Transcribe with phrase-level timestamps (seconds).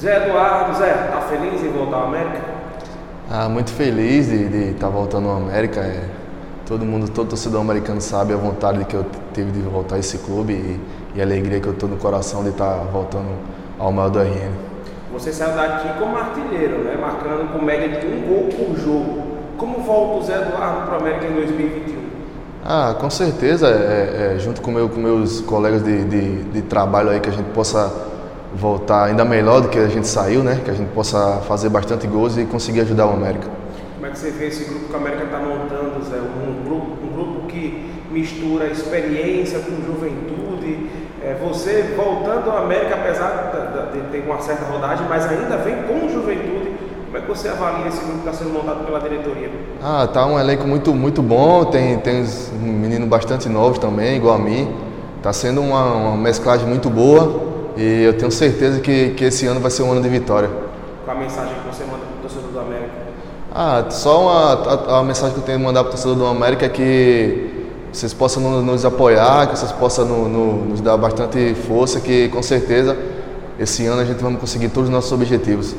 [0.00, 2.40] Zé Eduardo, Zé, tá feliz em voltar ao América?
[3.30, 5.80] Ah, muito feliz de estar tá voltando ao América.
[5.80, 6.04] É,
[6.64, 10.16] todo mundo, todo torcedor americano sabe a vontade que eu tive de voltar a esse
[10.16, 10.80] clube e,
[11.14, 13.28] e a alegria que eu estou no coração de estar tá voltando
[13.78, 14.50] ao maior do RN.
[15.12, 16.96] Você saiu daqui como artilheiro, né?
[16.98, 19.22] marcando com média de um gol por jogo.
[19.58, 22.00] Como volta o Zé Eduardo para o América em 2021?
[22.64, 27.10] Ah, com certeza, é, é, junto com, meu, com meus colegas de, de, de, trabalho
[27.10, 28.09] aí, que a gente possa
[28.54, 30.60] voltar ainda melhor do que a gente saiu, né?
[30.64, 33.48] Que a gente possa fazer bastante gols e conseguir ajudar o América.
[33.94, 36.16] Como é que você vê esse grupo que o América está montando, Zé?
[36.16, 40.90] Um grupo, um grupo que mistura experiência com juventude.
[41.22, 45.76] É, você voltando ao América, apesar de, de ter uma certa rodagem, mas ainda vem
[45.82, 46.70] com juventude
[47.10, 49.50] como é que você avalia esse grupo que está sendo montado pela diretoria?
[49.82, 54.36] Ah, tá um elenco muito, muito bom, tem, tem uns meninos bastante novos também, igual
[54.36, 54.72] a mim.
[55.16, 59.60] Está sendo uma, uma mesclagem muito boa e eu tenho certeza que, que esse ano
[59.60, 60.50] vai ser um ano de vitória.
[61.04, 62.90] Qual a mensagem que você manda para o torcedor do América?
[63.52, 66.26] Ah, só uma, a, a mensagem que eu tenho que mandar para o torcedor do
[66.26, 67.50] América é que
[67.92, 72.28] vocês possam nos, nos apoiar, que vocês possam no, no, nos dar bastante força, que
[72.28, 72.96] com certeza
[73.58, 75.74] esse ano a gente vai conseguir todos os nossos objetivos.